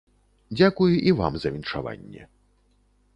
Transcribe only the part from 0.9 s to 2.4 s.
і вам за віншаванне.